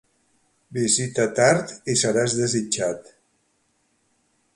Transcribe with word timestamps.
Visita 0.77 1.25
tard 1.39 1.75
i 1.93 1.97
seràs 2.05 2.37
desitjat. 2.39 3.13